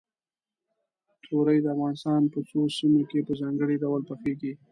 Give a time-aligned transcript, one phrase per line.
[1.23, 4.51] تورۍ د افغانستان په څو سیمو کې په ځانګړي ډول پخېږي.